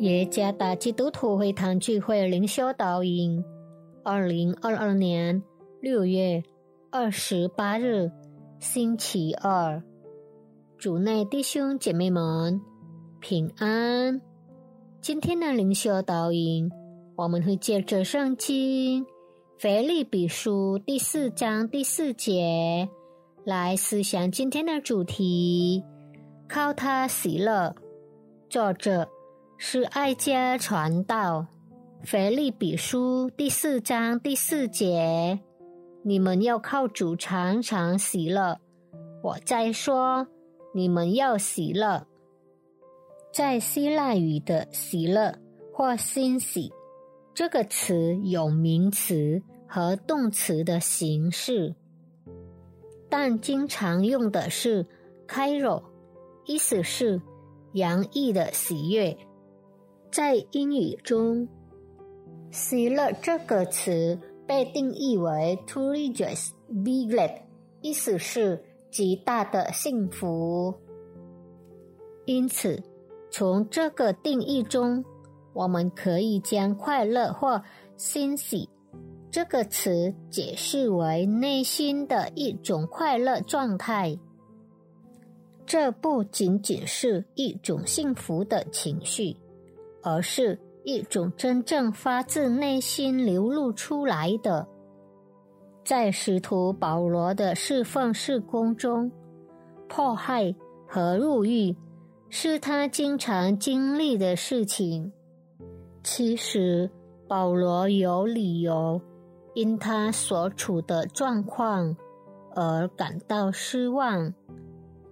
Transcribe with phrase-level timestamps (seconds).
[0.00, 3.44] 耶加大基督徒会堂聚会灵修导引，
[4.02, 5.42] 二零二二年
[5.78, 6.42] 六月
[6.90, 8.10] 二十八日，
[8.58, 9.82] 星期二，
[10.78, 12.58] 主内弟兄姐妹们
[13.20, 14.18] 平安。
[15.02, 16.70] 今天的灵修导引，
[17.14, 19.04] 我们会借着圣经
[19.58, 22.88] 腓立比书第四章第四节
[23.44, 25.84] 来思想今天的主题：
[26.48, 27.74] 靠他喜乐。
[28.48, 29.06] 作者。
[29.62, 31.46] 是爱家传道，
[32.02, 35.38] 腓利比书第四章第四节：
[36.02, 38.58] 你们要靠主常常喜乐。
[39.22, 40.26] 我在说，
[40.74, 42.06] 你们要喜乐。
[43.34, 45.38] 在希腊语的“喜乐”
[45.74, 46.72] 或“欣喜”
[47.34, 51.74] 这个词有名词和动词的形式，
[53.10, 54.86] 但经常用的是
[55.28, 55.82] “cairo”，
[56.46, 57.20] 意思是
[57.74, 59.14] 洋溢的喜悦。
[60.10, 61.46] 在英语中
[62.50, 67.42] ，“喜乐”这个词被定义为 “to rejoice, be glad”，
[67.80, 70.74] 意思是极大的幸福。
[72.26, 72.82] 因此，
[73.30, 75.04] 从这个定义中，
[75.52, 77.62] 我们可以将“快乐”或
[77.96, 78.68] “欣喜”
[79.30, 84.18] 这个词解释为内心的一种快乐状态。
[85.64, 89.36] 这不仅仅是一种幸福的情绪。
[90.02, 94.66] 而是一种真正发自内心流露出来的。
[95.84, 99.10] 在使徒保罗的侍奉事工中，
[99.88, 100.54] 迫害
[100.86, 101.76] 和入狱
[102.28, 105.12] 是他经常经历的事情。
[106.02, 106.90] 其实，
[107.26, 109.00] 保罗有理由
[109.54, 111.96] 因他所处的状况
[112.54, 114.32] 而感到失望、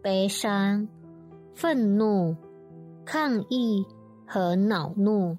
[0.00, 0.88] 悲伤、
[1.54, 2.37] 愤怒、
[3.04, 3.84] 抗议。
[4.28, 5.37] 和恼怒。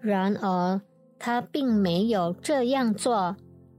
[0.00, 0.80] 然而，
[1.18, 3.36] 他并没有这样做，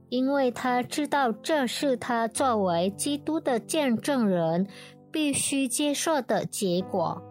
[0.08, 4.66] 因为他知道这是他作为基督的见证人
[5.12, 7.22] 必须接受的结果。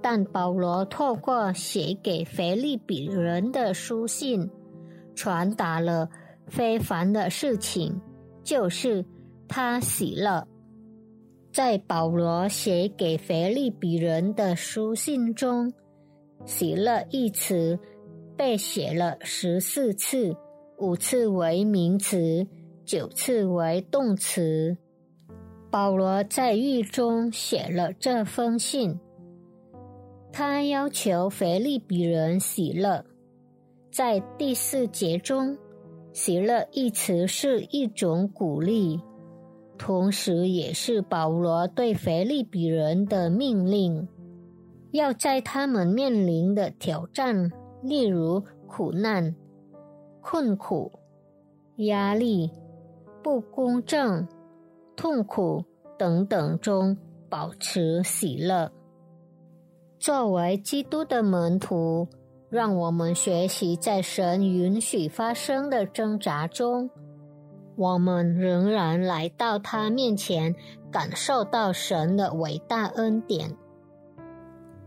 [0.00, 4.48] 但保罗透过写给腓利比人的书信，
[5.16, 6.08] 传达了
[6.46, 8.00] 非凡的事情，
[8.44, 9.04] 就是
[9.48, 10.46] 他喜乐。
[11.56, 15.72] 在保罗写给腓利比人的书信中
[16.44, 17.78] ，“喜乐”一词
[18.36, 20.36] 被写了十四次，
[20.76, 22.46] 五次为名词，
[22.84, 24.76] 九次为动词。
[25.70, 29.00] 保罗在狱中写了这封信，
[30.30, 33.02] 他要求腓利比人喜乐。
[33.90, 35.56] 在第四节中
[36.12, 39.00] ，“喜乐”一词是一种鼓励。
[39.78, 44.08] 同时，也是保罗对腓利比人的命令，
[44.90, 47.50] 要在他们面临的挑战，
[47.82, 49.34] 例如苦难、
[50.20, 50.90] 困苦、
[51.76, 52.50] 压力、
[53.22, 54.26] 不公正、
[54.96, 55.64] 痛苦
[55.98, 56.96] 等等中
[57.28, 58.70] 保持喜乐。
[59.98, 62.06] 作为基督的门徒，
[62.48, 66.88] 让我们学习在神允许发生的挣扎中。
[67.76, 70.54] 我们仍然来到他面前，
[70.90, 73.54] 感受到神的伟大恩典。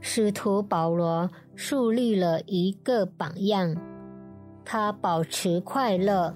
[0.01, 3.75] 使徒保罗树立了一个榜样，
[4.65, 6.33] 他保持快乐，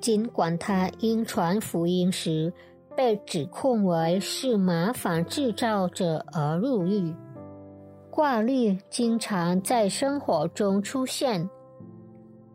[0.00, 2.52] 尽管他因传福音时
[2.96, 7.14] 被指控为是麻烦制造者而入狱。
[8.10, 11.48] 挂虑经常在生活中出现。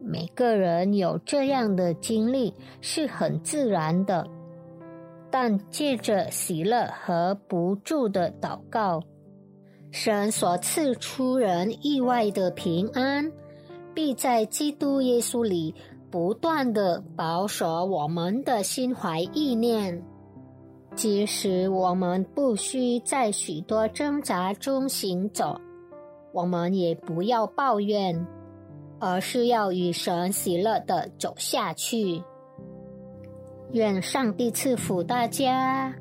[0.06, 4.28] 每个人有这样的经历是很自然的，
[5.32, 9.02] 但借着喜乐和不住的祷告，
[9.92, 13.32] 神所赐出人意外的平安，
[13.94, 15.74] 必在基督耶稣里
[16.12, 20.04] 不断的保守我们的心怀意念。
[20.96, 25.60] 即使我们不需在许多挣扎中行走，
[26.34, 28.28] 我们也不要抱怨。
[29.04, 32.24] 而是要与神喜乐的走下去。
[33.74, 35.94] 愿上帝赐福大家。